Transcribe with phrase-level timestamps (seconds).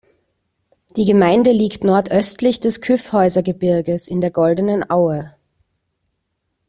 [0.97, 5.35] Die Gemeinde liegt nordöstlich des Kyffhäusergebirges in der Goldenen Aue.